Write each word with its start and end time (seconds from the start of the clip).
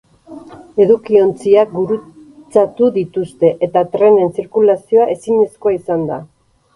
Edukiontziak 0.85 1.67
gurutzatu 1.75 2.87
dituzte 2.95 3.51
eta 3.67 3.83
trenen 3.97 4.31
zirkulazioa 4.39 5.07
ezinezkoa 5.17 5.75
izan 5.77 6.03
da. 6.13 6.19